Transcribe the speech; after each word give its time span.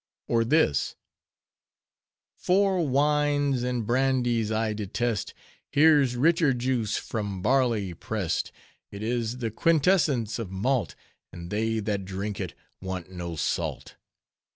Or 0.27 0.43
this, 0.43 0.95
"Four 2.35 2.87
wines 2.87 3.61
and 3.61 3.85
brandies 3.85 4.51
I 4.51 4.73
detest, 4.73 5.35
Here's 5.69 6.15
richer 6.15 6.53
juice 6.53 6.97
from 6.97 7.43
barley 7.43 7.93
press'd. 7.93 8.51
It 8.89 9.03
is 9.03 9.37
the 9.37 9.51
quintessence 9.51 10.39
of 10.39 10.49
malt, 10.49 10.95
And 11.31 11.51
they 11.51 11.79
that 11.81 12.05
drink 12.05 12.39
it 12.39 12.55
want 12.81 13.11
no 13.11 13.35
salt. 13.35 13.95